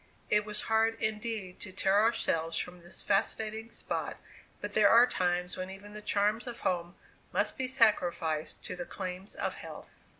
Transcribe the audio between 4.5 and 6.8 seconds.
but there are times when even the charms of